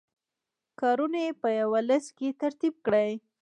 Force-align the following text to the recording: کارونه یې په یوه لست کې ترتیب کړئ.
کارونه 0.79 1.19
یې 1.25 1.31
په 1.41 1.49
یوه 1.59 1.79
لست 1.89 2.09
کې 2.17 2.37
ترتیب 2.41 2.73
کړئ. 2.85 3.11